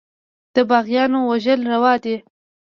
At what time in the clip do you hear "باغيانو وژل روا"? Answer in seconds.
0.69-1.93